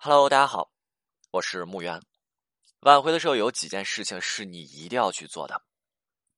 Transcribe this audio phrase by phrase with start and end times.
[0.00, 0.70] Hello，大家好，
[1.32, 2.00] 我是木源。
[2.82, 5.60] 挽回的时候有几件事情是你一定要去做的。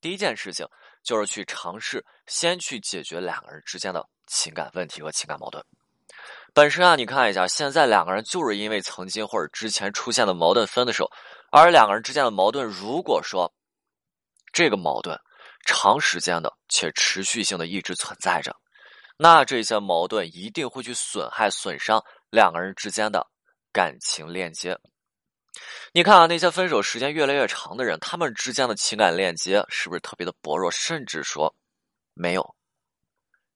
[0.01, 0.67] 第一件事情
[1.03, 5.62] 就是去尝试先去解决两个人之间的情感问题和情感矛盾。
[6.54, 11.11] 本身啊，你看一下，现在两个人就是因为曾经或者之前出现的矛盾分的时候，
[11.52, 13.52] 而两个人之间的矛盾，如果说
[14.54, 15.20] 这个矛盾
[15.66, 18.56] 长时间的且持续性的一直存在着，
[19.18, 23.27] 那这些矛盾一定会去损害、损伤两个人之间的。
[23.73, 24.79] 感情链接，
[25.92, 31.55] 你看啊，那些分手时间越来越长的人，他们之间的情感链接是不是特别的薄弱，甚至说
[32.15, 32.56] 没有？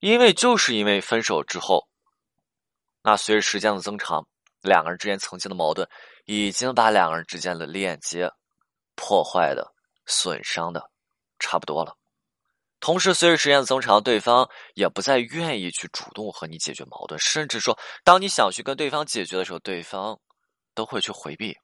[0.00, 1.88] 因为就是因为分手之后，
[3.02, 4.27] 那随着时间的增长，
[4.60, 5.88] 两个人之间曾经的矛盾
[6.26, 8.30] 已经把两个人之间的链接
[8.95, 9.73] 破坏的、
[10.06, 10.90] 损伤的
[11.38, 11.96] 差不多了。
[12.84, 20.20] 同时，随着时间的增长，对方也不再愿意去主动和你解决矛盾，甚至说，当你想去跟对方解决的时候，对方
[20.74, 21.57] 都会去回避。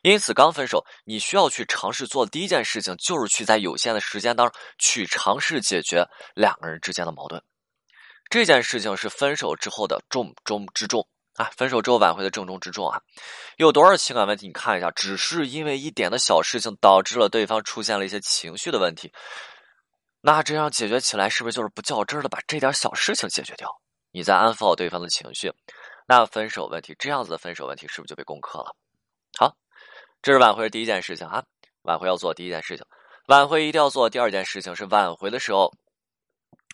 [0.00, 7.42] 因此，刚分手，你需要去尝试做的第一件事情，就是去在有限的时间当中去尝试解决两个人之间的矛盾。
[8.30, 11.50] 这件事情是分手之后的重中之重啊！
[11.54, 12.98] 分手之后挽回的重中之重啊！
[13.58, 14.46] 有多少情感问题？
[14.46, 19.12] 你看一下，只是因为一点的小事情，导致了对方出现了一些情绪的问题。
[20.26, 23.70] 那这样解决起来是不是就是不较真的把这点小事情解决掉？
[24.10, 25.52] 你再安抚好对方的情绪，
[26.04, 28.74] 那分手问题这样子的分手问题是不是就被攻克了？
[29.38, 29.54] 好，
[30.20, 31.44] 这是挽回的第一件事情啊。
[31.82, 32.84] 挽回要做第一件事情，
[33.28, 35.72] 挽回一定要做第二件事情是挽回的时候，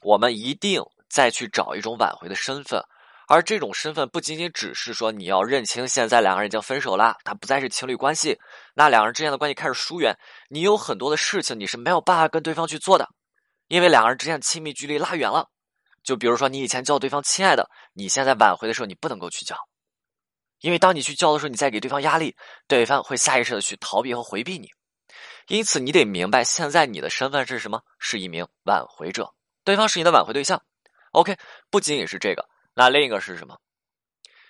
[0.00, 0.80] 我们一定
[1.10, 2.82] 再去找一种挽回的身份，
[3.28, 8.38] 而这种身份不仅仅只是说你要认清现在两个人已经分手了，他不再是情侣关系，
[8.74, 10.16] 那两人之间的关系开始疏远，
[10.48, 13.06] 你有很多的事情你是没有办法跟对方去做的。
[13.72, 15.48] 因为两个人之间的亲密距离拉远了，
[16.02, 19.56] 就比如说你以前叫对方“亲爱的”，你现在挽回的时候你不能够去叫，
[20.60, 22.36] 因为当你去叫的时候，你在给对方压力，
[22.68, 24.68] 对方会下意识的去逃避和回避你。
[25.46, 27.80] 因此，你得明白，现在你的身份是什么？
[27.98, 29.32] 是一名挽回者，
[29.64, 30.62] 对方是你的挽回对象。
[31.12, 31.34] OK，
[31.70, 33.58] 不仅仅是这个，那另一个是什么？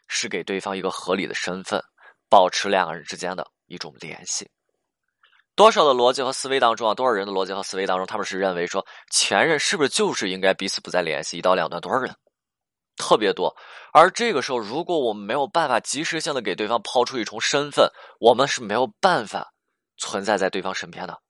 [0.08, 1.80] 是给对方一个合理的身份，
[2.28, 4.50] 保持两个人之间的一种联系。
[5.54, 11.80] 多少的逻辑和思维当中啊，多少人的逻辑和思维当中，他们是认为说前任是不是就是应该彼此不再联系，一刀两断？
[11.80, 12.14] 多少人
[12.96, 13.54] 特别多。
[13.92, 19.52] 而这个时候，如果我们没有办法及时性的给对方抛出一重身份，我们是没有办法
[19.98, 21.20] 存在在对方身边的。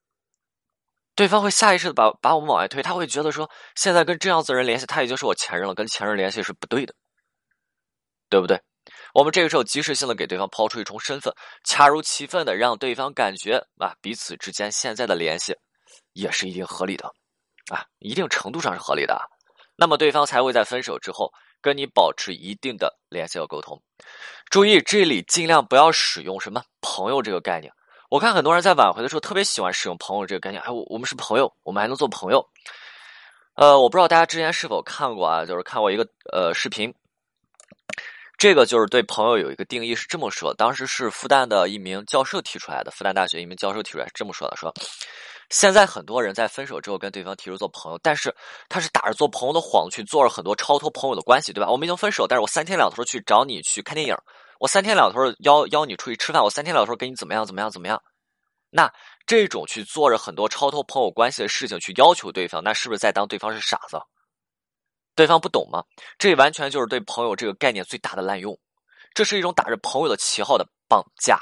[1.15, 6.95] 对方会下意识的把把我们往外推，他会觉得说现在跟这样子的人联系，他已经是我前任了，跟前任联系是不对的，
[8.29, 8.61] 对不对？
[9.13, 11.31] 我们这个时候及时性的给对方抛出一重身份，
[11.63, 15.55] 恰如其分的让对方感觉啊，彼此之间现在的联系
[16.13, 17.07] 也是一定合理的，
[17.71, 19.21] 啊，一定程度上是合理的，
[19.75, 21.31] 那么对方才会在分手之后
[21.61, 23.79] 跟你保持一定的联系和沟通。
[24.49, 27.71] 注意，这里尽量不要使用什么朋友这个概念。
[28.09, 32.43] 我看很多人在挽回的时候特别喜欢使用朋友这个概念，哎，我我们是朋友，我们还能做朋友。
[33.55, 36.91] 呃，我不知道大家之前是否看过啊，就是看过一个呃视频。
[38.43, 44.73] 这个就是对朋友有一个定义是这么说，当时是复旦的一名教授提出来的，复旦大学一名教授提出来这么说的：说
[45.49, 48.35] 现在很多人在分手之后跟对方提出做朋友，但是
[48.67, 51.71] 他是打着做朋友的谎去做了很多超脱朋友的关系，对吧？
[51.71, 54.13] 我们已经分手，但是我三天两头去找你去看电影，
[54.59, 57.97] 我三天两头邀邀你出去吃饭，我三天两头给你怎么样怎么样怎么样？
[58.71, 58.91] 那
[59.25, 63.97] 这种去做着很多超脱朋友关系的事情去要求对方，那是不是在当对方是傻子？
[65.15, 65.83] 对方不懂吗？
[66.17, 68.57] 这完全就是对朋友这个概念最大的滥用，
[69.13, 71.39] 这是一种打着朋友的旗号的绑架。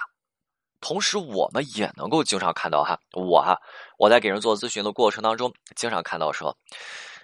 [0.82, 3.56] 同时，我们也能够经常看到哈，我哈，
[4.00, 6.58] 我在给人做咨询的过程当中，经常看到说，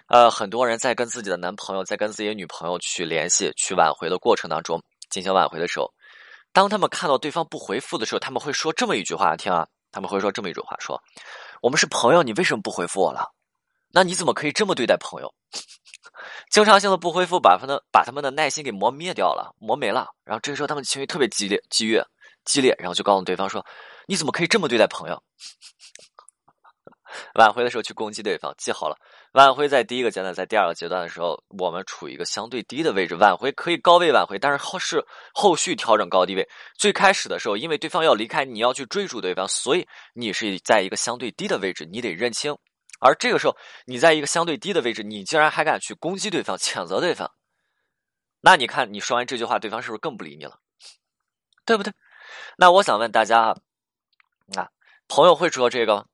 [0.06, 4.80] 呃，很多人在跟自己的男朋友、在跟自己的女朋友去联系、去挽回的过程当中，
[5.10, 5.92] 进行挽回的时候，
[6.52, 11.02] 当他们看到对方不回复的时候，他们会说这么一句话，听啊，他们会说这么一句话，说
[11.60, 13.28] ：“我们是朋友，你为什么不回复我了？
[13.90, 15.34] 那你怎么可以这么对待朋友？”
[16.50, 20.08] 经常性的不回复，把他的把他们的耐心给磨灭掉了，磨没了。
[20.24, 22.04] 然后这个时候，他们情绪特别激烈、激越、
[22.44, 23.64] 激烈，然后就告诉对方说
[24.06, 25.22] ：“你怎么可以这么对待朋友？”
[27.36, 28.96] 挽回的时候去攻击对方，记好了。
[29.32, 33.14] 挽回在第一个阶段，在第二个阶段的时候，我们处于一个相对低的位置。
[33.14, 35.02] 挽回可以高位挽回，但是后是
[35.32, 36.46] 后续调整高低位。
[36.76, 42.56] 最开始的时候，因为对方要离开，你要去追逐对方，所以你是在一个相对低的位置，你得认清。
[42.98, 43.56] 而这个时候，
[43.86, 47.32] 你在一个相对低的位置，你竟然还敢去攻击对方、谴责对方，
[48.40, 50.58] 那你看你说完这句话，对方是不是更不理你了？
[51.64, 51.92] 对不对？
[52.56, 53.56] 那我想问大家啊，
[54.56, 54.68] 啊
[55.06, 56.06] 朋友会说这个？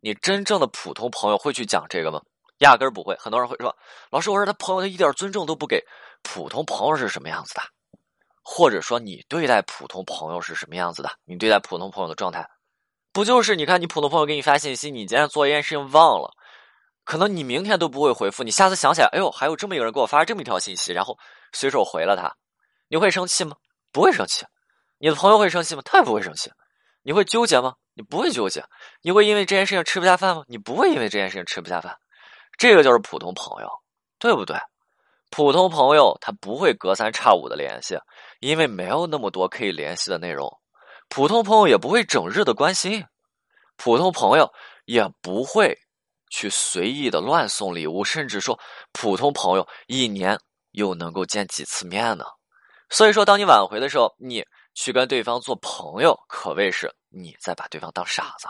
[0.00, 2.20] 你真正的普通朋友会去讲这个吗？
[2.58, 3.16] 压根儿不会。
[3.16, 3.76] 很多人会说，
[4.10, 5.84] 老师，我说他朋友他一点尊重都不给。
[6.22, 7.62] 普通朋友是什么样子的？
[8.42, 11.10] 或者说你对待普通朋友是什么样子的？
[11.24, 12.48] 你对待普通朋友的状态，
[13.16, 16.34] 不就是你看你普通朋友给你发信息，你今天做一件事情忘了，
[17.02, 21.16] 可能你明天都不会回复，你下次想起来，哎呦，还有这么一个人给我发这么一条信息，然后
[21.50, 22.30] 随手回了他，
[22.88, 23.56] 你会生气吗？
[23.90, 24.44] 不会生气。
[24.98, 25.80] 你的朋友会生气吗？
[25.82, 26.50] 他也不会生气。
[27.04, 27.72] 你会纠结吗？
[27.94, 28.62] 你不会纠结。
[29.00, 30.44] 你会因为这件事情吃不下饭吗？
[30.46, 31.96] 你不会因为这件事情吃不下饭。
[32.58, 33.70] 这个就是普通朋友，
[34.18, 34.58] 对不对？
[35.30, 37.98] 普通朋友他不会隔三差五的联系，
[38.40, 40.54] 因为没有那么多可以联系的内容。
[41.08, 43.04] 普通朋友也不会整日的关心，
[43.76, 44.52] 普通朋友
[44.84, 45.78] 也不会
[46.30, 48.58] 去随意的乱送礼物，甚至说
[48.92, 50.38] 普通朋友一年
[50.72, 52.24] 又能够见几次面呢？
[52.90, 54.44] 所以说，当你挽回的时候，你
[54.74, 58.46] 去跟对方做朋友，可谓是你在把对方当傻子。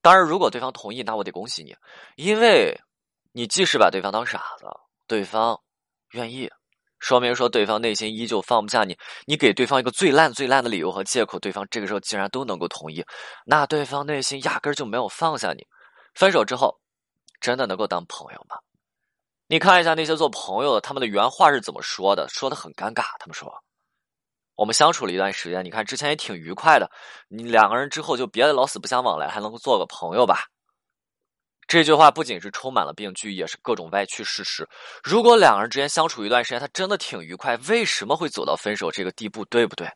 [0.00, 1.74] 当然，如果对方同意，那我得恭喜你，
[2.16, 2.78] 因为
[3.32, 4.66] 你即使把对方当傻子，
[5.06, 5.60] 对方。
[6.12, 6.50] 愿意，
[7.00, 8.96] 说明说对方内心依旧放不下你。
[9.26, 13.04] 你给对方一个最烂最烂的理由和借口，对方这个时候竟然都能够同意，
[13.46, 15.66] 那对方内心压根就没有放下你。
[16.14, 16.78] 分手之后，
[17.40, 18.56] 真的能够当朋友吗？
[19.46, 22.28] 你看一下那些做朋友的，他们的原话是怎么说的？
[22.28, 23.04] 说的很尴尬。
[23.18, 23.50] 他们说
[24.56, 26.90] ：“我们相处了一段时间，你看之前也挺愉快的，
[27.28, 30.44] 你两个人之后就别老死不相往来，还能够做个朋友吧。”
[31.68, 34.66] 这句话不仅是充满了病句，也是各种歪曲事实。
[35.04, 39.44] 如果两个人之间相处一段时间，他真的挺愉快，为什么会走到分手这个地步？
[39.44, 39.86] 对不对？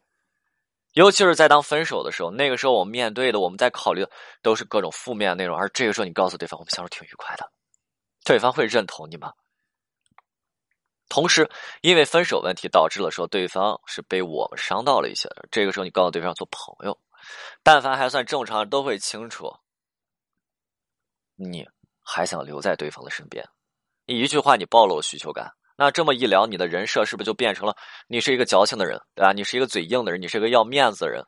[0.93, 4.11] 尤其是在当分手的时候，那个时候我们面对的，我们在考虑的
[4.43, 7.51] 都是各种负面内容，而这个时候你告诉对方我们相处挺愉快的，
[8.23, 9.33] 对方会认同你吗？
[11.09, 11.49] 同时，
[11.81, 16.99] 因为分手问题导致了说对方是被我们伤到了一些的，这个时候你告诉对方做朋友，
[17.63, 19.51] 但凡还算正常都会清楚。
[21.43, 21.67] 你
[22.03, 23.45] 还想留在对方的身边？
[24.07, 25.51] 你一句话，你暴露需求感。
[25.77, 27.75] 那这么一聊，你的人设是不是就变成了
[28.07, 29.33] 你是一个矫情的人，对吧？
[29.33, 31.25] 你是一个嘴硬的人，你是一个要面子的人。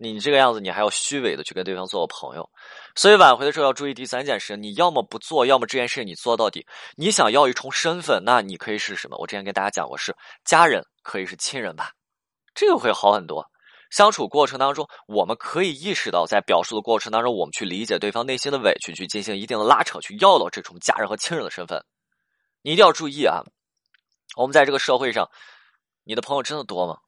[0.00, 2.48] 你这个样子，你还要虚伪的去跟对方做个朋友。
[2.94, 6.64] 所以挽回的时候要注意第三件事：你要么不做，要么这件事你做到底。
[6.96, 9.16] 你想要一重身份，那你可以是什么？
[9.18, 11.90] 我之前跟大家讲过，是家人，可以是亲人吧，
[12.54, 13.44] 这个会好很多。
[13.90, 21.84] 相处过程当中，我们可以意识到，在表述的过程当中，我们去理解对方内心的委屈，去进行一定的拉扯，去要到这种家人和亲人的身份。
[22.62, 23.42] 你一定要注意啊！
[24.36, 25.30] 我们在这个社会上，
[26.04, 26.98] 你的朋友真的多吗？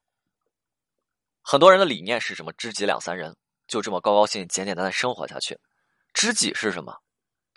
[1.43, 2.53] 很多人的理念是什么？
[2.53, 3.37] 知己两三人，
[3.67, 5.59] 就这么高高兴兴、简简单单生活下去。
[6.15, 6.97] 知己是什么？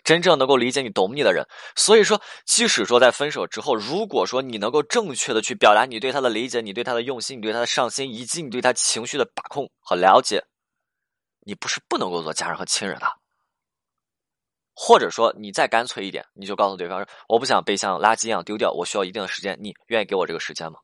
[0.04, 10.44] 真正能够理解你、懂你的人，所以说，即使说在分手之后，如果说你能够正确的去表达你对他的理解、你对他的用心、你对他的上心，以及你对他情绪的把控和了解，
[11.40, 13.06] 你不是不能够做家人和亲人的。
[14.76, 20.80] 或者说，你再干脆一点，你就告诉对方说：“我不想被像垃圾一样丢掉，我需要一定的时间，你愿意给我这个时间吗？”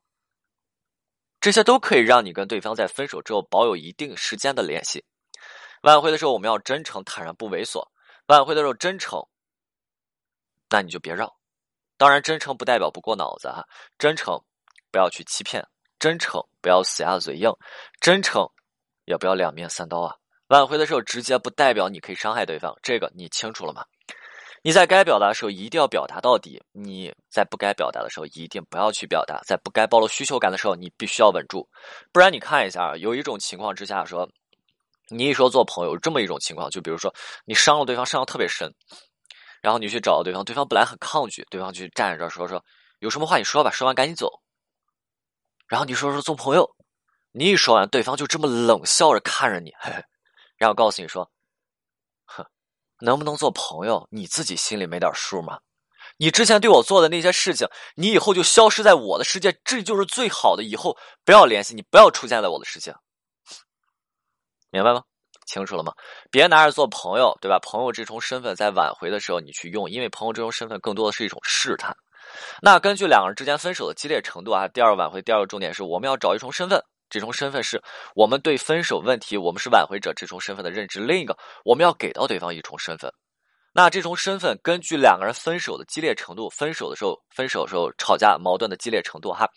[1.41, 5.05] 这些都可以让你跟对方在分手之后保有一定时间的联系。
[5.83, 7.83] 挽回的时候，我们要真诚、坦然、不猥琐。
[8.31, 9.21] 挽回的时候真诚，
[10.69, 11.37] 那你就别绕。
[11.97, 13.67] 当然，真诚不代表不过脑子哈，
[13.99, 14.41] 真诚
[14.93, 15.67] 不要去欺骗，
[15.99, 17.51] 真诚不要死鸭嘴硬，
[18.01, 18.49] 真诚
[19.05, 20.15] 也不要两面三刀啊。
[20.47, 23.85] 挽回的时候直接不代表你可以伤害对方，这个你清楚了吗？
[24.63, 31.69] 你在该表达的时候一定要表达到底，你在不该表达的时候一定不要去表达，在不该暴露需求感的时候你必须要稳住，
[32.13, 34.31] 不然你看一下，有一种情况之下说。
[35.11, 37.13] 你一说做朋友，这么一种情况，就比如说
[37.45, 38.73] 你伤了对方，伤的特别深，
[39.61, 42.65] 然后你去找对方，对方本来很抗拒，对方去站在这说说，
[43.01, 44.31] 有什么话你说吧，说完赶紧走。
[45.67, 46.77] 然后你说说做朋友，
[47.33, 50.05] 你一说完，对方就这么冷笑着看着你，嘿嘿，
[50.57, 51.31] 然后告诉你说，
[52.25, 52.45] 哼，
[53.01, 55.61] 能不能做朋友，你自己心里没点数吗？
[56.17, 60.63] 你之前对我做的那些事情，你以后就消失在我的世界，这就是最好的。
[60.63, 62.95] 以后不要联系你，不要出现在我的世界。
[64.71, 65.03] 明白吗？
[65.47, 65.93] 清楚了吗？
[66.31, 67.59] 别拿着做朋友，对吧？
[67.59, 71.97] 朋友这重身份在挽回的时候你去用，因为朋友这种身份更多的是一种试探。
[72.63, 77.83] 那根据两个人之间分手的激烈程度啊，第二个挽回第二个重点是我们要找一重身份，这重身份是
[78.15, 81.01] 我们对分手问题，我们是挽回者这重身份的认知。
[81.01, 83.13] 另一个，我们要给到对方一重身份。
[83.73, 89.49] 那这重身份根据两个人分手的激烈程度，分手的时候，分手的时候吵架矛盾的激烈程度哈，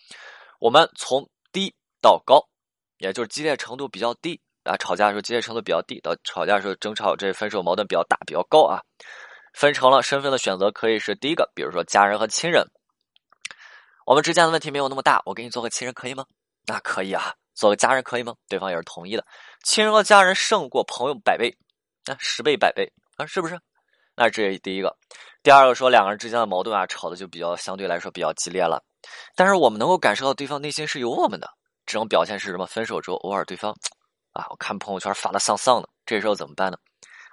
[0.60, 2.44] 我们从低到高，
[2.98, 4.42] 也就是激烈程度比较低。
[4.64, 8.82] 啊，吵架的时候激烈程度比较低，到吵架的时候争吵，这分手矛盾比较大、比较高啊。
[9.54, 12.66] 分成了身份的选择可以是第一个，比如说家人和亲人。
[14.06, 16.26] 我们之间的问题没有那么大，我给你做个亲人可以吗？
[16.66, 18.34] 那可以啊，做个家人可以吗？
[18.50, 19.26] 对方也是同意的。
[19.64, 21.56] 亲人和家人胜过朋友百倍，
[22.06, 23.60] 啊，十倍、百倍啊，是不是？
[24.16, 24.96] 那这第一个。
[25.42, 28.84] 第二个说两个人之间的矛盾啊，吵的就比较相对来说比较激烈了。
[29.36, 31.50] 但是我们能够感受到对方内心是有我们的。
[31.86, 32.66] 这种表现是什么？
[32.66, 33.76] 分手之后，偶尔对方
[34.34, 36.78] 啊，我看朋友圈发的丧丧的，这时候怎么办呢？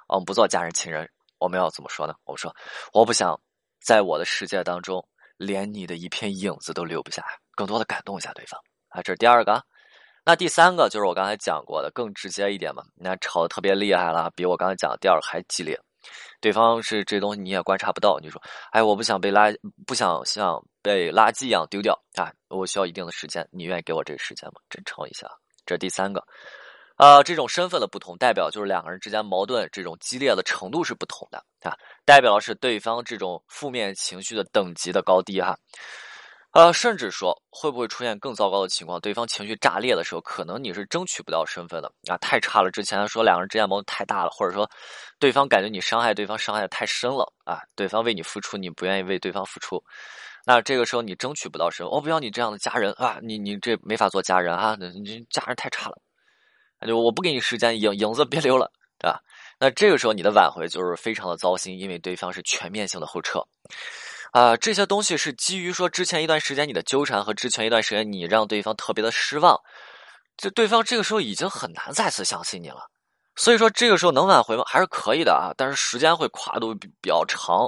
[0.08, 2.14] 我们不做家人亲人，我们要怎么说呢？
[2.24, 2.54] 我说，
[2.92, 3.40] 我不想
[3.82, 7.24] 在我的世界当中连你的一片影子都留不下，
[7.56, 9.02] 更多的感动一下对方啊。
[9.02, 9.64] 这是第二个。
[10.22, 12.82] 那第三个就是我刚才讲过的，更直接一点嘛。
[12.94, 15.80] 那吵得特别厉害了，比我刚才讲的第二个还激烈。
[16.40, 18.40] 对方是这东西你也观察不到，你说，
[18.72, 24.60] 哎，我不想被垃，不想像被垃圾一样丢掉啊，我需要一定的时间，你愿意给我这个时间吗？
[24.68, 25.26] 真诚一下，
[25.64, 26.22] 这是第三个。
[27.00, 35.56] 呃，这种身份的不同，代表就是两个人之间矛盾这种激烈的程度是不同的啊，代表的是对方这种负面情绪的等级的高低哈。
[36.52, 39.00] 呃，甚至说会不会出现更糟糕的情况？
[39.00, 42.70] 对方情绪炸裂的时候，可能你是争取不到身份的啊，太差了。
[42.70, 44.68] 之前说两个人之间矛盾太大了，或者说
[45.18, 49.82] 对方感觉你伤害对方伤害的太深了啊，对方为你付出，你不愿意为对方付出，
[50.44, 51.90] 那这个时候你争取不到身份。
[51.90, 55.96] 我不要你这样的家人啊，你你这没法做家人啊，你家人太差了，
[56.88, 59.20] 就我不给你时间，影影子别留了，对吧？
[59.58, 63.42] 那这个时候你的挽回就是非常的糟心，因为对方是全面性的后撤。
[64.32, 69.60] 啊，这些东西是基于说之前一段时间你的纠缠和之前一段时间你让对方特别的失望，
[70.36, 72.88] 这对方这个时候已经很难再次相信你了，
[73.36, 74.62] 所以说这个时候能挽回吗？
[74.66, 77.66] 还是可以的啊，但是时间会跨度比比较长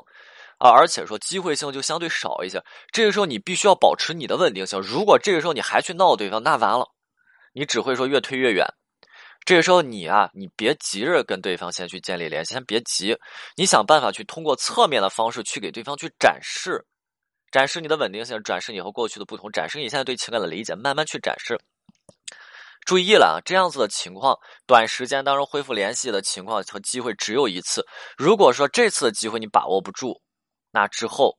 [0.59, 2.63] 啊，而且说机会性就相对少一些。
[2.93, 6.87] 这个时候你必须要保持你的稳定性，如果这个时候你还去闹对方，那完了，
[7.53, 8.67] 你只会说越推越远。
[9.45, 13.17] 这个时候你啊，你别急着跟对方先去建立联系，先别急，
[13.57, 16.85] 你想办法去通过侧面的方式去给对方去展示，
[17.51, 21.59] 展示你的稳定性，展示你和过去的不同，展示你现在对情感的理解，慢慢去展示。
[22.85, 27.85] 注意了啊，这样子的情况，短时间当中恢复联系的情况和机会只有一次。
[28.17, 30.21] 如果说这次的机会你把握不住，
[30.71, 31.37] 那之后，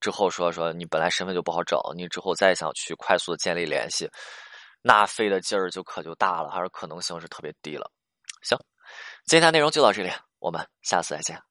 [0.00, 4.08] 之后说说你本来身份就不好找，你之后再想去快速的建立联系。
[4.88, 7.92] 那费的劲儿就可就大了，还是可能性是特别低了。
[8.40, 8.58] 行，
[9.26, 11.47] 今天内容就到这里，我们下次再见。